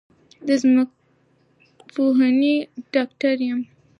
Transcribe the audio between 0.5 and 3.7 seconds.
ځمکپوهنې ډاکټر یم